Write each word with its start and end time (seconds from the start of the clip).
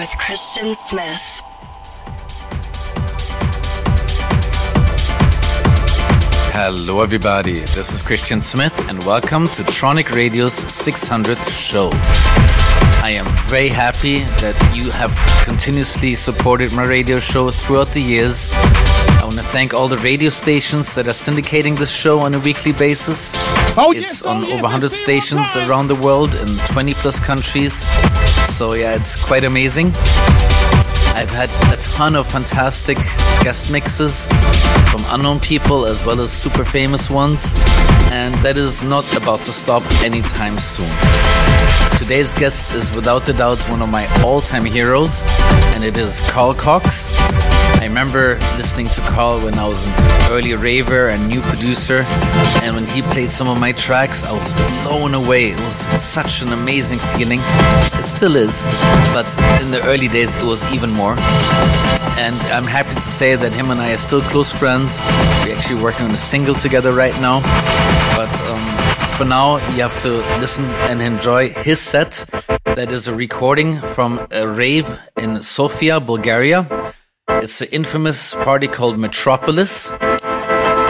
With 0.00 0.16
Christian 0.16 0.72
Smith. 0.72 1.42
Hello, 6.54 7.02
everybody. 7.02 7.60
This 7.76 7.92
is 7.92 8.00
Christian 8.00 8.40
Smith, 8.40 8.72
and 8.88 9.04
welcome 9.04 9.46
to 9.48 9.62
Tronic 9.64 10.10
Radio's 10.14 10.64
600th 10.64 11.46
show. 11.50 11.90
I 13.02 13.10
am 13.10 13.26
very 13.50 13.68
happy 13.68 14.20
that 14.40 14.56
you 14.74 14.90
have 14.90 15.12
continuously 15.44 16.14
supported 16.14 16.72
my 16.72 16.84
radio 16.84 17.18
show 17.18 17.50
throughout 17.50 17.88
the 17.88 18.00
years. 18.00 18.50
I 18.54 19.20
want 19.24 19.36
to 19.36 19.42
thank 19.42 19.74
all 19.74 19.88
the 19.88 19.98
radio 19.98 20.30
stations 20.30 20.94
that 20.94 21.08
are 21.08 21.18
syndicating 21.26 21.76
this 21.76 21.94
show 21.94 22.20
on 22.20 22.32
a 22.32 22.38
weekly 22.38 22.72
basis. 22.72 23.32
Oh, 23.76 23.92
it's 23.92 24.00
yes, 24.00 24.22
on 24.22 24.44
oh, 24.44 24.48
yes, 24.48 24.52
over 24.54 24.62
100 24.62 24.90
stations 24.90 25.56
around 25.56 25.88
the 25.88 25.94
world 25.94 26.34
in 26.36 26.48
20 26.68 26.94
plus 26.94 27.20
countries. 27.20 27.84
So, 28.60 28.74
yeah, 28.74 28.94
it's 28.94 29.16
quite 29.16 29.44
amazing. 29.44 29.90
I've 31.20 31.28
had 31.28 31.50
a 31.70 31.76
ton 31.82 32.16
of 32.16 32.26
fantastic 32.26 32.96
guest 33.42 33.70
mixes 33.70 34.26
from 34.90 35.04
unknown 35.08 35.38
people 35.38 35.84
as 35.84 36.06
well 36.06 36.18
as 36.18 36.32
super 36.32 36.64
famous 36.64 37.10
ones, 37.10 37.52
and 38.10 38.34
that 38.36 38.56
is 38.56 38.82
not 38.82 39.04
about 39.14 39.40
to 39.40 39.52
stop 39.52 39.82
anytime 40.02 40.58
soon. 40.58 40.88
Today's 41.98 42.32
guest 42.32 42.72
is 42.72 42.94
without 42.94 43.28
a 43.28 43.34
doubt 43.34 43.58
one 43.68 43.82
of 43.82 43.90
my 43.90 44.06
all 44.22 44.40
time 44.40 44.64
heroes, 44.64 45.24
and 45.74 45.84
it 45.84 45.98
is 45.98 46.22
Carl 46.30 46.54
Cox. 46.54 47.12
I 47.80 47.84
remember 47.84 48.36
listening 48.56 48.86
to 48.88 49.00
Carl 49.02 49.40
when 49.40 49.58
I 49.58 49.68
was 49.68 49.86
an 49.86 49.92
early 50.32 50.54
raver 50.54 51.08
and 51.08 51.28
new 51.28 51.42
producer, 51.42 52.02
and 52.62 52.74
when 52.76 52.86
he 52.86 53.02
played 53.02 53.30
some 53.30 53.48
of 53.48 53.60
my 53.60 53.72
tracks, 53.72 54.24
I 54.24 54.32
was 54.32 54.52
blown 54.82 55.14
away. 55.14 55.50
It 55.50 55.60
was 55.60 55.86
such 56.02 56.42
an 56.42 56.52
amazing 56.52 56.98
feeling. 57.14 57.40
It 57.40 58.04
still 58.04 58.36
is, 58.36 58.64
but 59.12 59.28
in 59.62 59.70
the 59.70 59.82
early 59.84 60.08
days, 60.08 60.42
it 60.42 60.46
was 60.46 60.62
even 60.74 60.90
more. 60.90 61.09
And 62.18 62.34
I'm 62.52 62.64
happy 62.64 62.94
to 62.94 63.00
say 63.00 63.34
that 63.34 63.52
him 63.54 63.70
and 63.70 63.80
I 63.80 63.92
are 63.92 63.96
still 63.96 64.20
close 64.20 64.52
friends. 64.52 64.98
We're 65.44 65.56
actually 65.56 65.82
working 65.82 66.06
on 66.06 66.12
a 66.12 66.16
single 66.16 66.54
together 66.54 66.92
right 66.92 67.18
now. 67.20 67.40
But 68.16 68.30
um, 68.50 68.60
for 69.16 69.24
now, 69.24 69.56
you 69.74 69.82
have 69.82 69.96
to 69.98 70.18
listen 70.40 70.64
and 70.90 71.00
enjoy 71.00 71.50
his 71.50 71.80
set. 71.80 72.24
That 72.64 72.92
is 72.92 73.08
a 73.08 73.14
recording 73.14 73.80
from 73.80 74.26
a 74.30 74.46
rave 74.46 74.88
in 75.16 75.42
Sofia, 75.42 76.00
Bulgaria. 76.00 76.66
It's 77.28 77.60
an 77.60 77.68
infamous 77.72 78.34
party 78.34 78.68
called 78.68 78.98
Metropolis. 78.98 79.92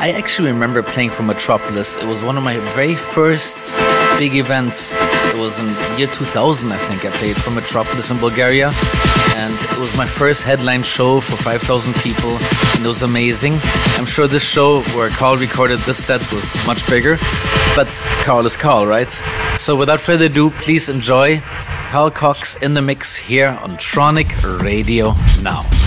I 0.02 0.14
actually 0.16 0.50
remember 0.50 0.82
playing 0.82 1.10
for 1.10 1.22
Metropolis. 1.22 1.96
It 1.96 2.06
was 2.06 2.24
one 2.24 2.36
of 2.36 2.42
my 2.42 2.56
very 2.74 2.94
first 2.94 3.74
big 4.18 4.34
events. 4.36 4.94
It 5.32 5.36
was 5.36 5.58
in 5.58 5.68
year 5.98 6.06
2000, 6.08 6.72
I 6.72 6.76
think. 6.76 7.04
I 7.04 7.10
played 7.10 7.36
for 7.36 7.50
Metropolis 7.50 8.10
in 8.10 8.18
Bulgaria, 8.18 8.72
and 9.36 9.52
it 9.52 9.78
was 9.78 9.96
my 9.96 10.06
first 10.06 10.44
headline 10.44 10.82
show 10.82 11.20
for 11.20 11.36
5,000 11.36 11.94
people, 12.02 12.30
and 12.74 12.84
it 12.84 12.88
was 12.88 13.02
amazing. 13.02 13.54
I'm 13.98 14.06
sure 14.06 14.26
this 14.26 14.48
show 14.48 14.82
where 14.94 15.10
Carl 15.10 15.36
recorded 15.36 15.78
this 15.80 16.04
set 16.04 16.20
was 16.32 16.54
much 16.66 16.88
bigger, 16.88 17.16
but 17.74 17.88
Carl 18.22 18.46
is 18.46 18.56
Carl, 18.56 18.86
right? 18.86 19.10
So 19.56 19.76
without 19.76 20.00
further 20.00 20.26
ado, 20.26 20.50
please 20.50 20.88
enjoy 20.88 21.40
Carl 21.90 22.10
Cox 22.10 22.56
in 22.56 22.74
the 22.74 22.82
mix 22.82 23.16
here 23.16 23.48
on 23.62 23.76
Tronic 23.76 24.30
Radio 24.62 25.14
now. 25.42 25.79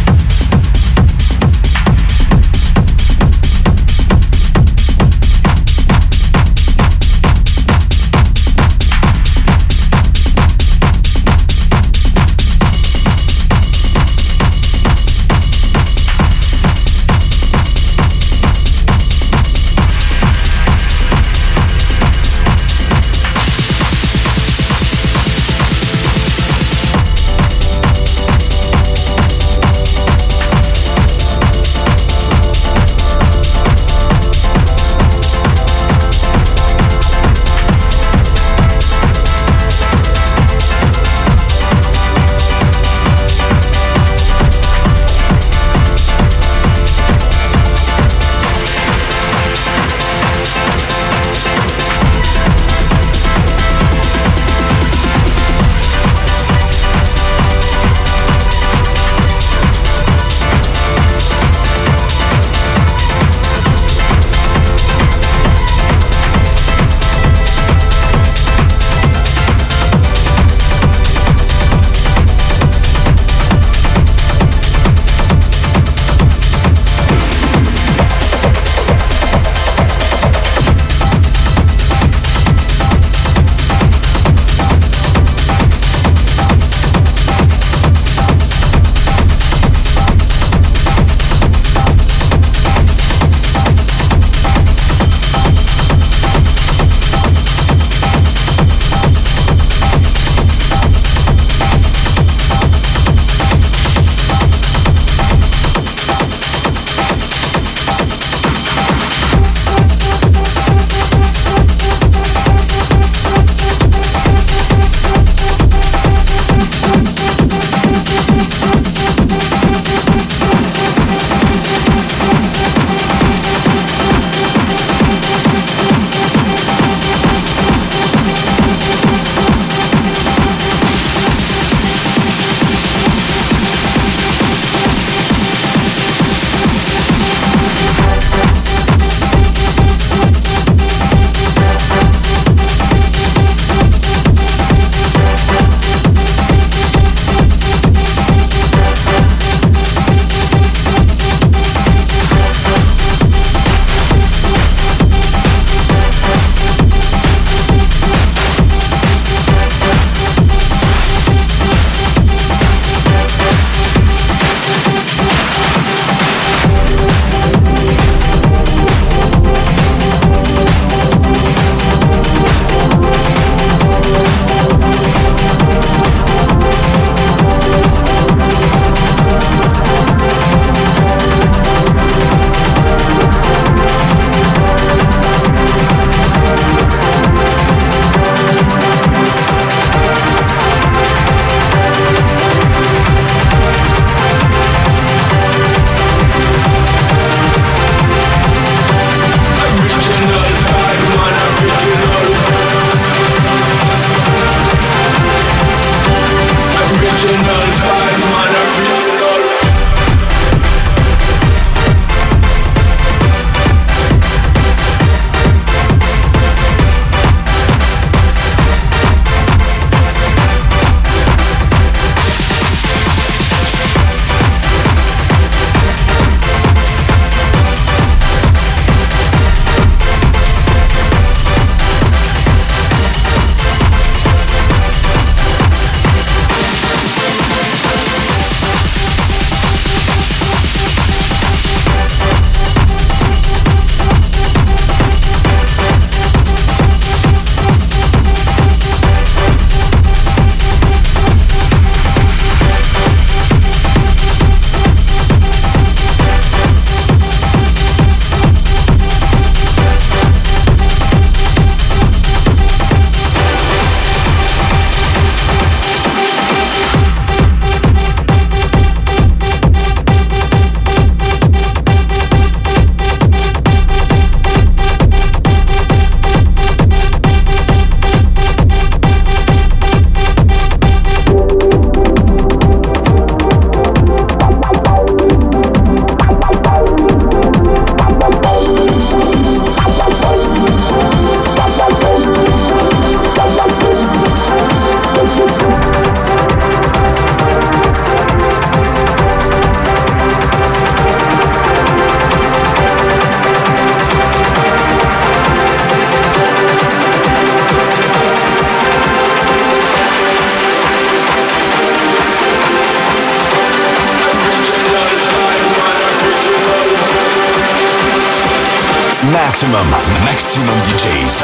Maximum, 319.64 319.88
maximum 320.26 320.78
DJs. 320.84 321.42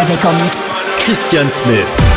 Avec 0.00 0.24
en 0.24 0.32
mix. 0.32 0.72
Christian 1.00 1.46
Smith. 1.50 2.15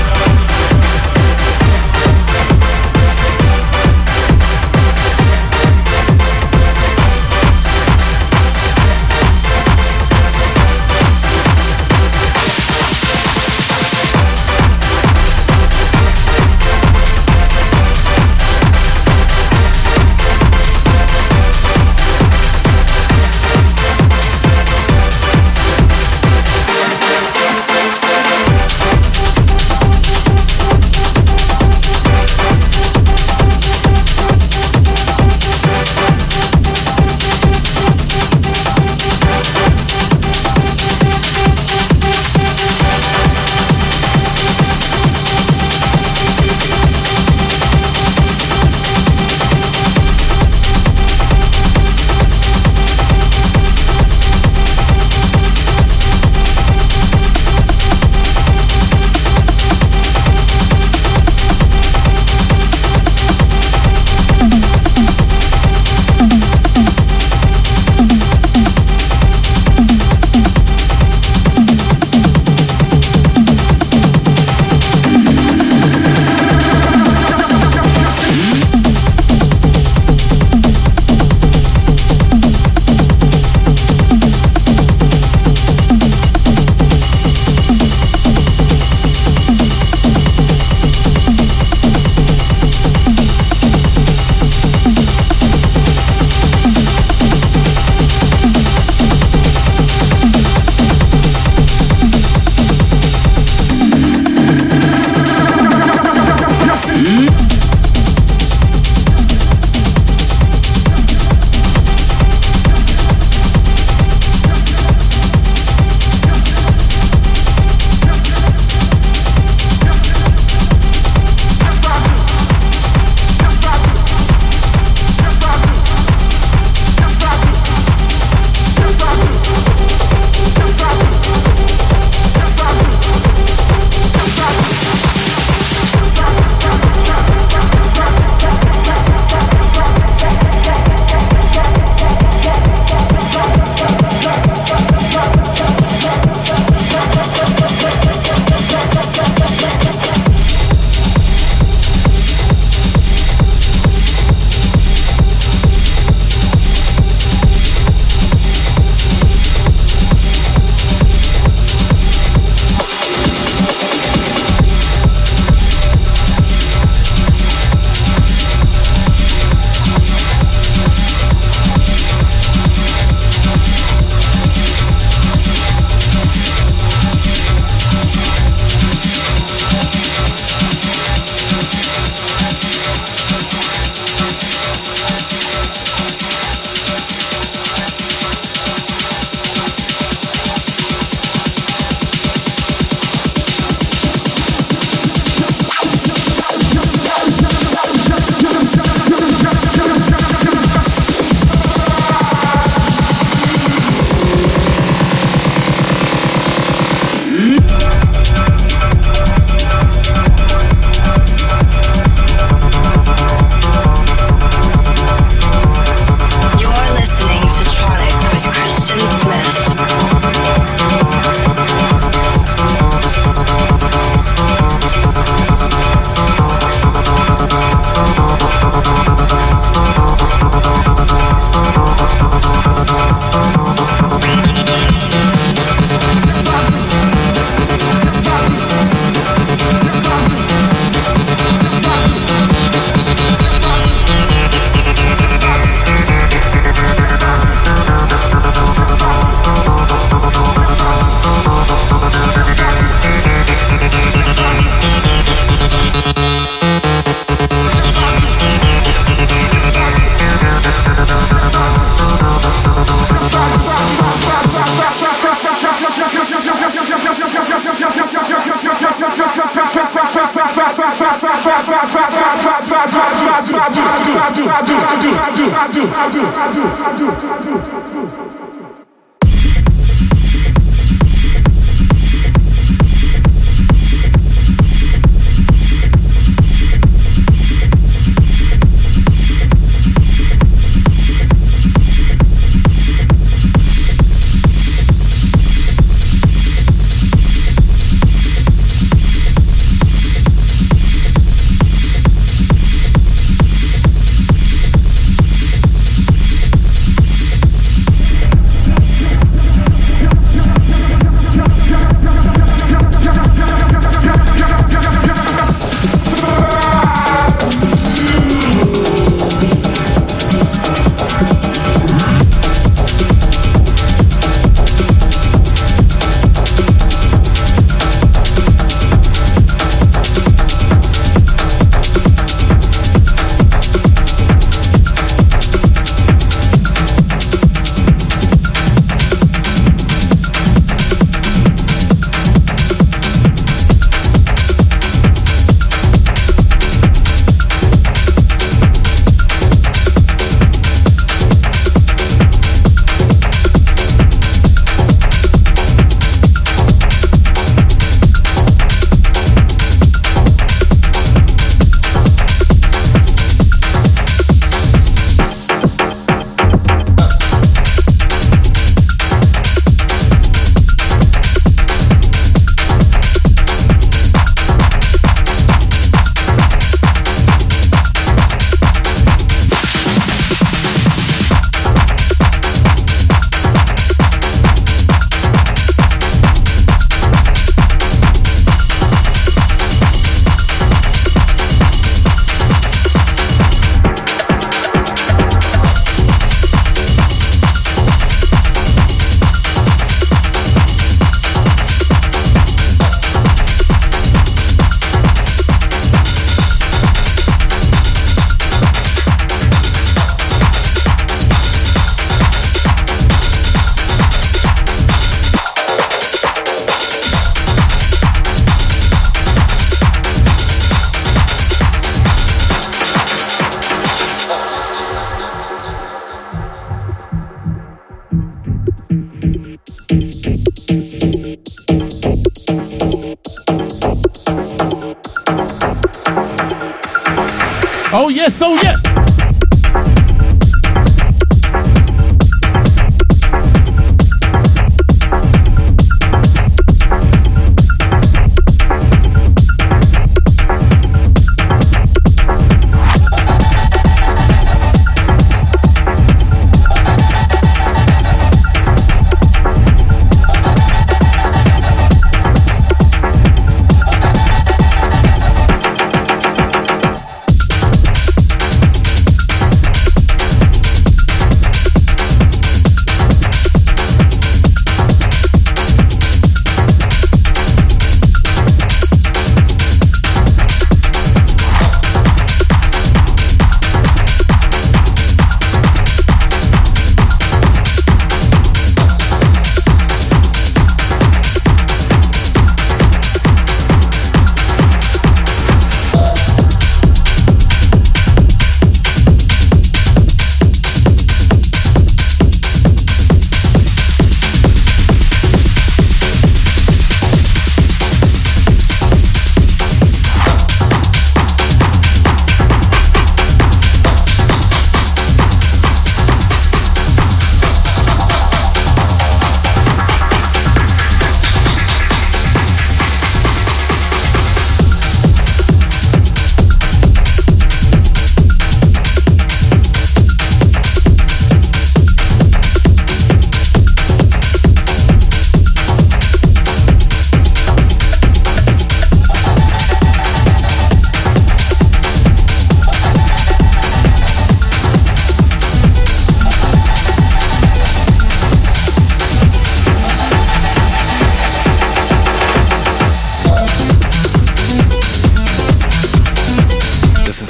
Oh, 437.91 438.07
yes, 438.07 438.39
oh, 438.43 438.53
yes. 438.53 438.88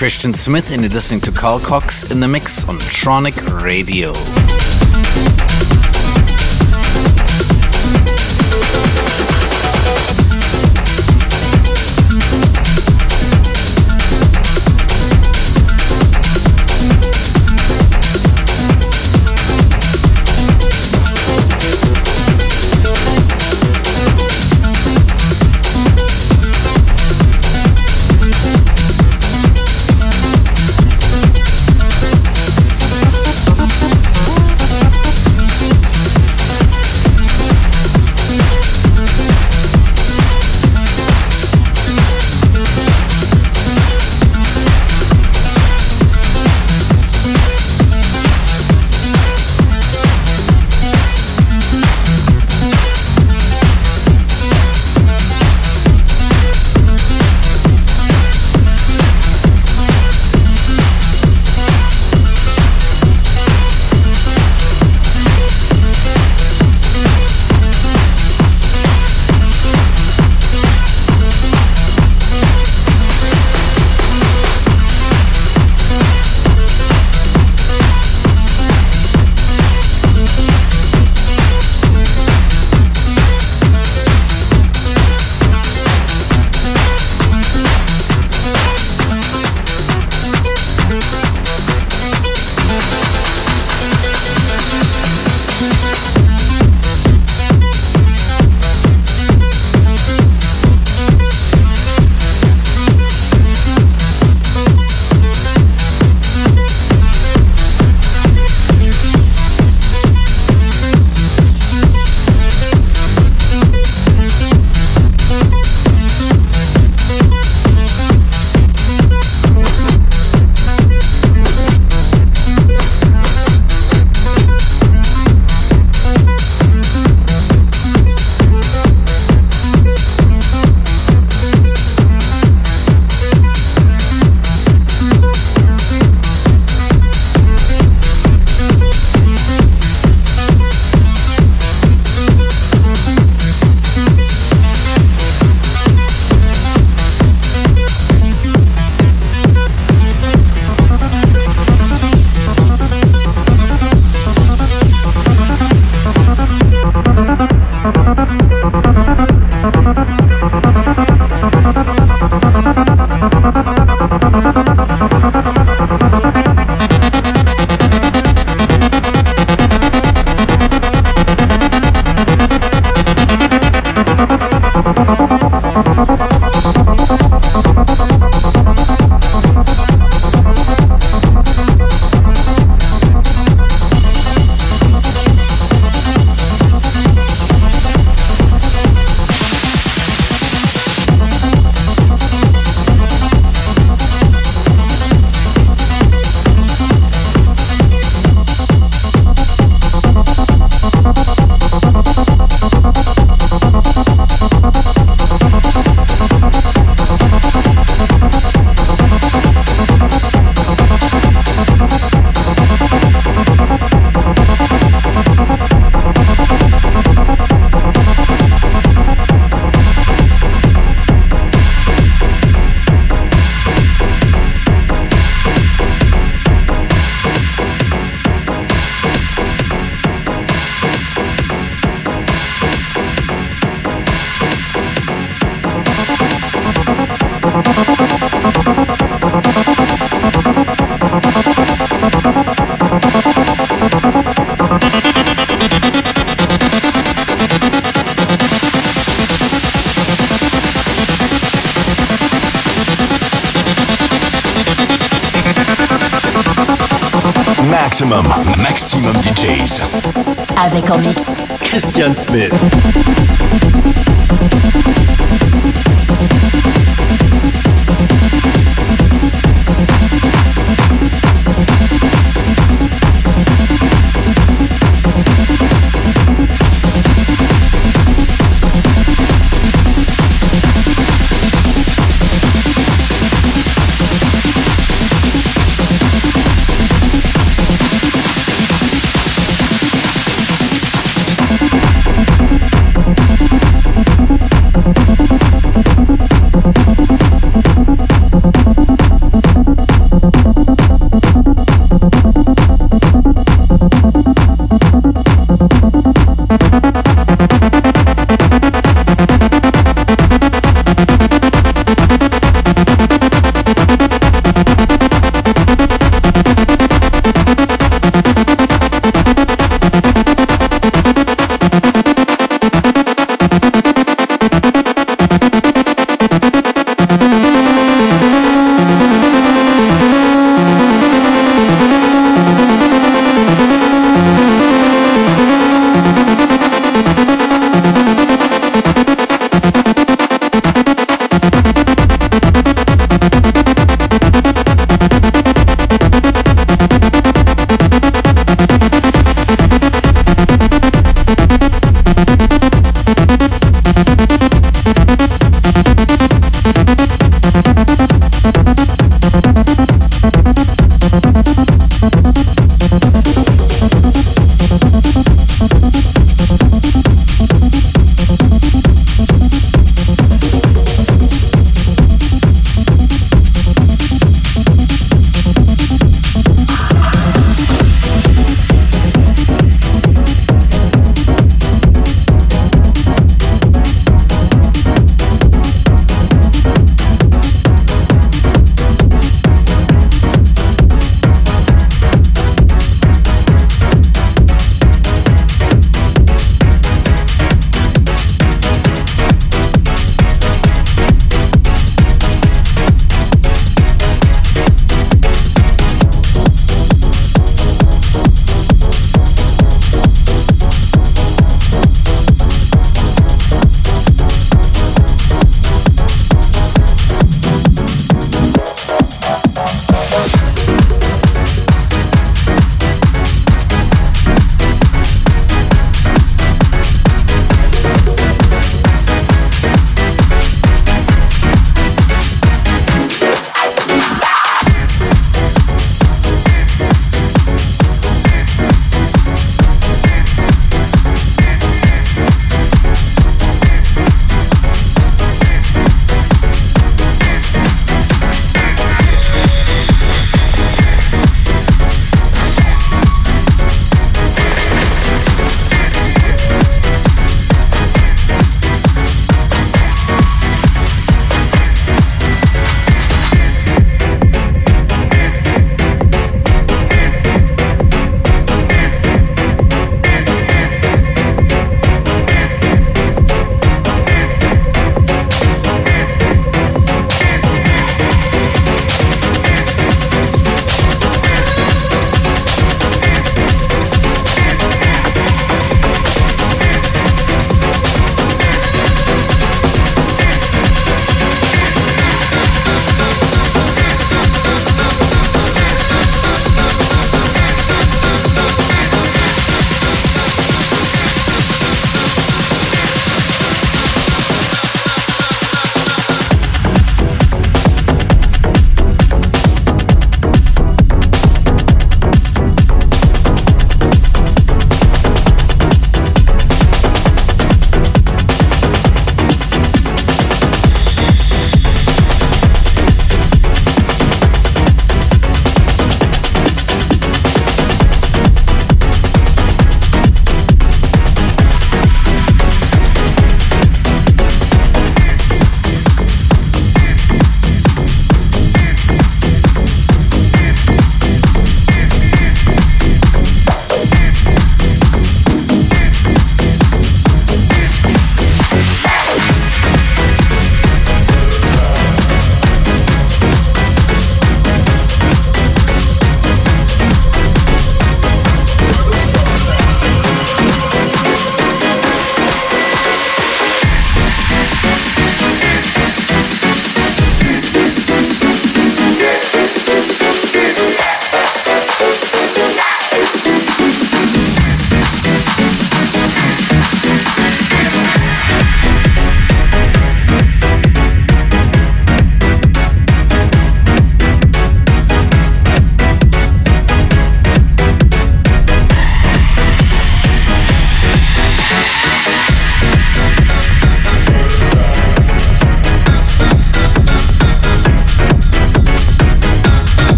Christian 0.00 0.32
Smith, 0.32 0.72
and 0.72 0.80
you're 0.80 0.90
listening 0.90 1.20
to 1.20 1.30
Carl 1.30 1.60
Cox 1.60 2.10
in 2.10 2.20
the 2.20 2.26
mix 2.26 2.66
on 2.66 2.76
Tronic 2.76 3.62
Radio. 3.62 4.14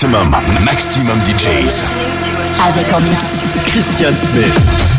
Maxximum, 0.00 0.30
Maxximum 0.64 1.20
DJs. 1.26 1.84
Avec 2.66 2.90
en 2.94 3.00
mix. 3.02 3.42
Christian 3.66 4.10
Smith. 4.16 4.89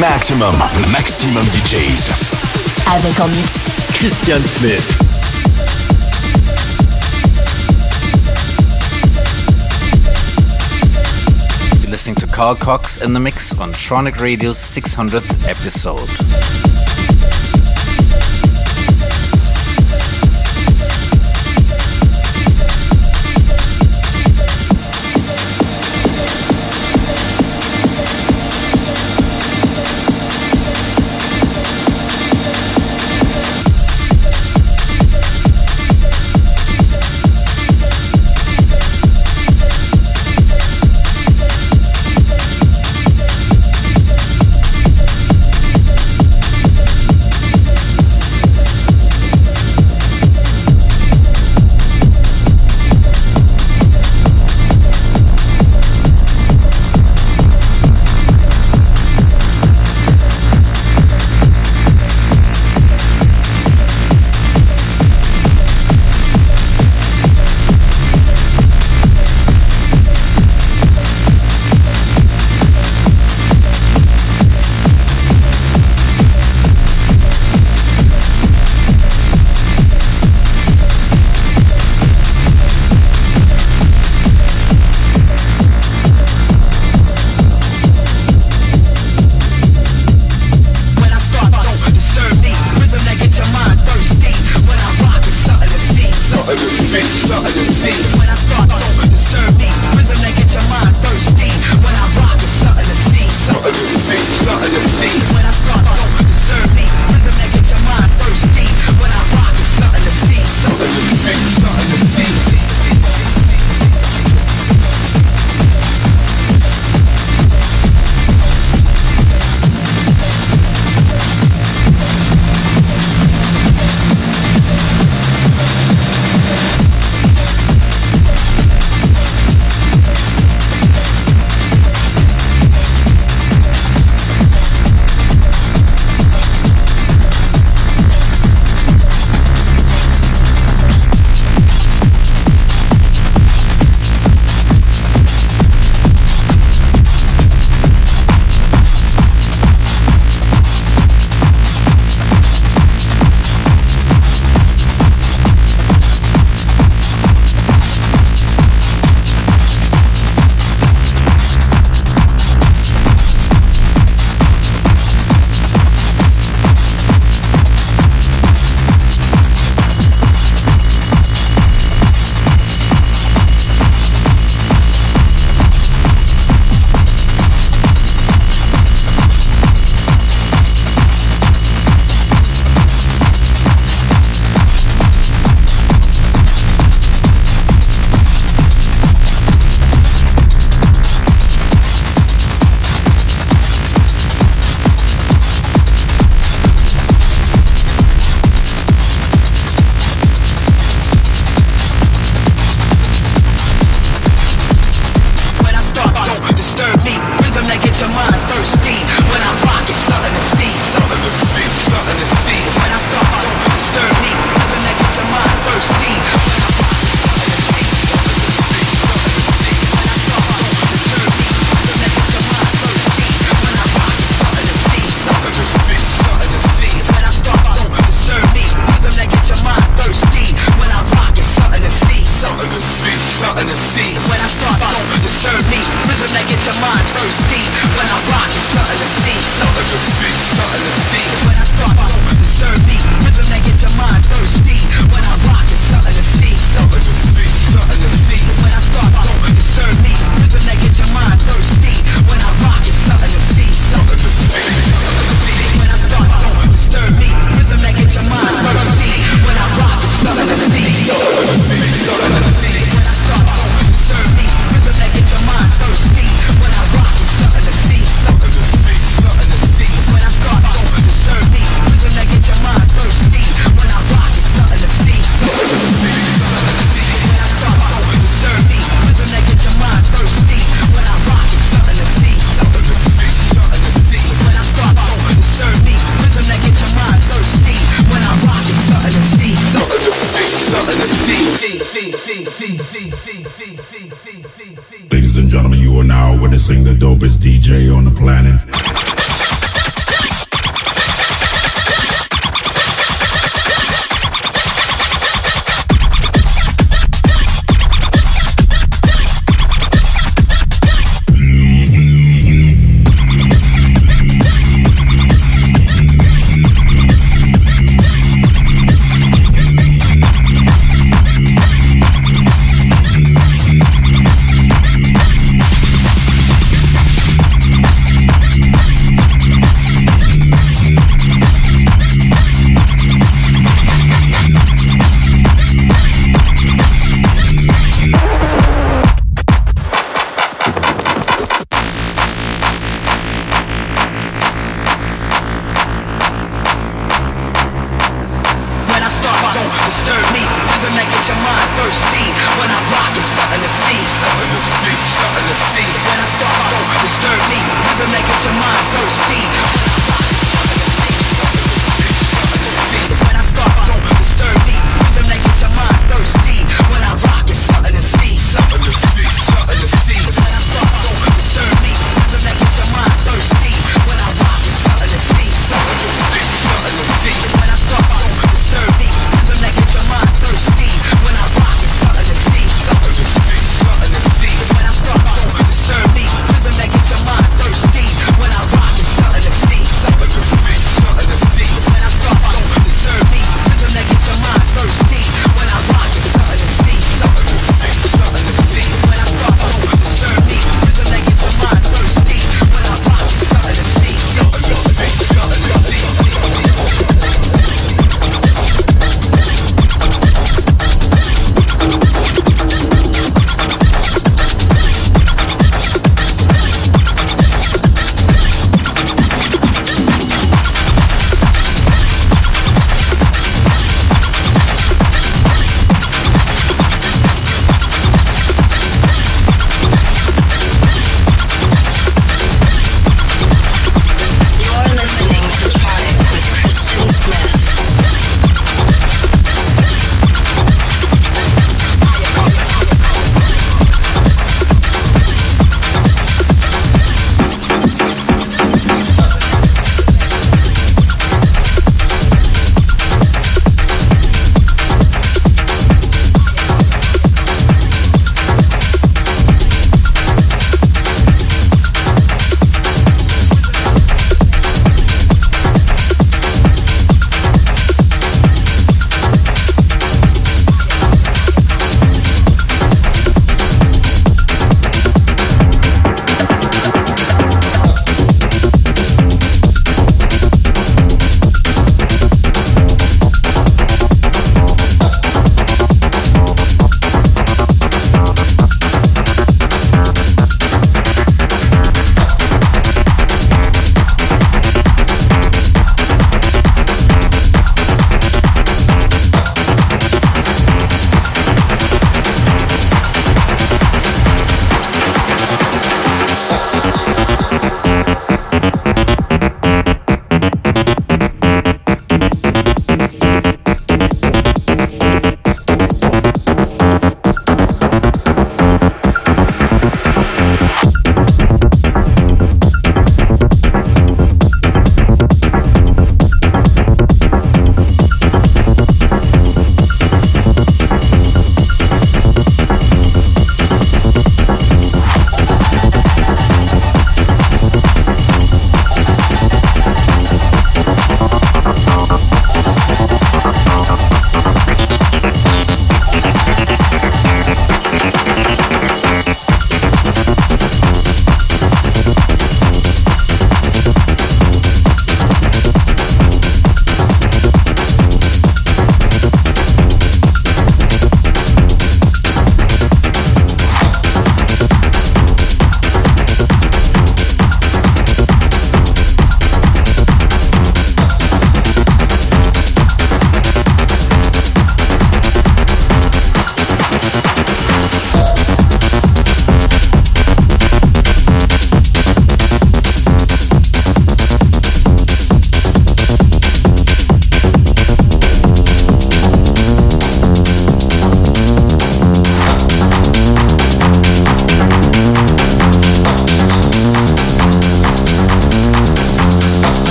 Maxximum, 0.00 0.54
Maxximum 0.90 1.44
DJs. 1.44 2.10
Avec 2.86 3.20
en 3.20 3.28
mix. 3.28 3.68
Christian 3.92 4.40
Smith. 4.40 4.96
You're 11.82 11.90
listening 11.90 12.14
to 12.16 12.26
Carl 12.26 12.54
Cox 12.54 13.02
in 13.02 13.12
the 13.12 13.20
mix 13.20 13.52
on 13.60 13.72
Tronic 13.72 14.20
Radio's 14.20 14.56
600th 14.56 15.46
episode. 15.46 16.69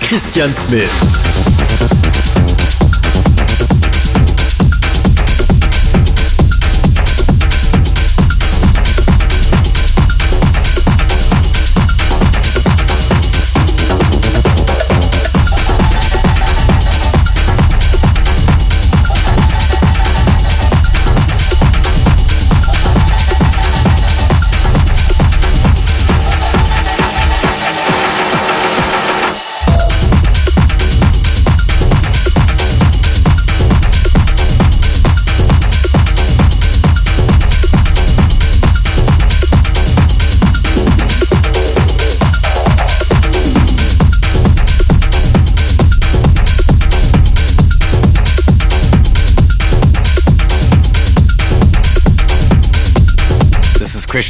Christian 0.00 0.52
Smith. 0.52 1.31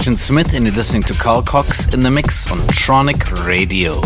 Christian 0.03 0.17
Smith, 0.17 0.55
and 0.55 0.67
you're 0.67 0.75
listening 0.75 1.05
to 1.05 1.15
Carl 1.15 1.43
Cox 1.43 1.87
in 1.95 2.01
the 2.01 2.11
mix 2.11 2.51
on 2.51 2.59
Tronic 2.67 3.47
Radio. 3.47 4.01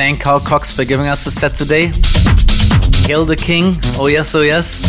Thank 0.00 0.18
Carl 0.18 0.40
Cox 0.40 0.72
for 0.72 0.86
giving 0.86 1.08
us 1.08 1.26
the 1.26 1.30
set 1.30 1.52
today. 1.52 1.88
The 1.88 3.36
King. 3.36 3.74
Oh, 3.98 4.06
yes, 4.06 4.34
oh, 4.34 4.40
yes. 4.40 4.82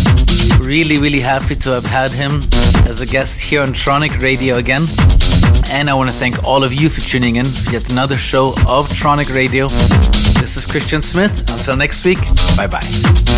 Really, 0.58 1.00
really 1.00 1.20
happy 1.20 1.56
to 1.56 1.72
have 1.72 1.86
had 1.86 2.12
him 2.12 2.44
as 2.88 3.02
a 3.02 3.06
guest 3.06 3.42
here 3.42 3.62
on 3.62 3.74
Tronic 3.74 4.22
Radio 4.22 4.56
again. 4.56 4.88
And 5.70 5.90
I 5.90 5.96
want 5.96 6.10
to 6.12 6.16
thank 6.16 6.42
all 6.46 6.64
of 6.64 6.74
you 6.74 6.88
for 6.88 7.02
tuning 7.02 7.36
in 7.36 7.46
for 7.46 7.72
yet 7.72 7.90
another 7.90 8.16
show 8.16 8.54
of 8.66 8.88
Tronic 8.88 9.34
Radio. 9.34 9.68
This 10.40 10.56
is 10.56 10.66
Christian 10.66 11.02
Smith. 11.02 11.50
Until 11.52 11.76
next 11.76 12.06
week, 12.06 12.20
bye 12.56 12.68
bye. 12.68 13.31